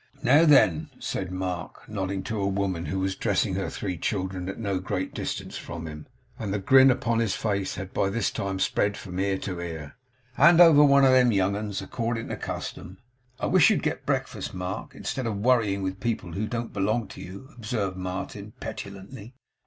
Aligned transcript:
'Now, 0.23 0.45
then,' 0.45 0.89
said 0.97 1.31
Mark, 1.31 1.87
nodding 1.87 2.23
to 2.23 2.39
a 2.41 2.47
woman 2.47 2.87
who 2.87 2.97
was 2.99 3.15
dressing 3.15 3.53
her 3.53 3.69
three 3.69 3.99
children 3.99 4.49
at 4.49 4.57
no 4.57 4.79
great 4.79 5.13
distance 5.13 5.57
from 5.59 5.85
him 5.85 6.07
and 6.39 6.51
the 6.51 6.57
grin 6.57 6.89
upon 6.89 7.19
his 7.19 7.35
face 7.35 7.75
had 7.75 7.93
by 7.93 8.09
this 8.09 8.31
time 8.31 8.57
spread 8.57 8.97
from 8.97 9.19
ear 9.19 9.37
to 9.37 9.59
ear 9.59 9.93
'Hand 10.37 10.59
over 10.59 10.83
one 10.83 11.05
of 11.05 11.11
them 11.11 11.31
young 11.31 11.55
'uns 11.55 11.83
according 11.83 12.29
to 12.29 12.35
custom.' 12.35 12.97
'I 13.39 13.45
wish 13.45 13.69
you'd 13.69 13.83
get 13.83 14.07
breakfast, 14.07 14.55
Mark, 14.55 14.95
instead 14.95 15.27
of 15.27 15.37
worrying 15.37 15.83
with 15.83 15.99
people 15.99 16.31
who 16.33 16.47
don't 16.47 16.73
belong 16.73 17.07
to 17.09 17.21
you,' 17.21 17.49
observed 17.55 17.95
Martin, 17.95 18.53
petulantly. 18.59 19.35